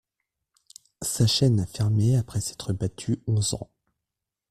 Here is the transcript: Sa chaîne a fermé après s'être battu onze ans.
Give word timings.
Sa 1.03 1.27
chaîne 1.27 1.59
a 1.59 1.67
fermé 1.67 2.17
après 2.17 2.41
s'être 2.41 2.73
battu 2.73 3.21
onze 3.27 3.53
ans. 3.53 3.69